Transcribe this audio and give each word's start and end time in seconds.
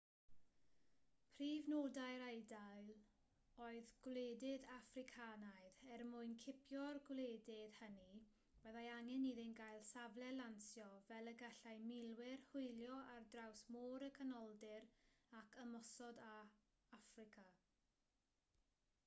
prif 1.39 1.67
nodau'r 1.71 2.23
eidal 2.27 2.87
oedd 3.65 3.89
gwledydd 4.05 4.63
affricanaidd 4.77 5.83
er 5.97 6.03
mwyn 6.13 6.31
cipio'r 6.43 6.99
gwledydd 7.09 7.75
hynny 7.81 8.07
byddai 8.63 8.85
angen 8.93 9.27
iddynt 9.33 9.55
gael 9.61 9.85
safle 9.91 10.29
lansio 10.39 10.87
fel 11.11 11.31
y 11.33 11.33
gallai 11.43 11.73
milwyr 11.91 12.33
hwylio 12.47 12.95
ar 13.13 13.27
draws 13.35 13.61
môr 13.77 14.07
y 14.07 14.09
canoldir 14.21 14.89
ac 15.43 15.59
ymosod 15.67 16.23
ar 16.31 16.53
affrica 16.99 17.45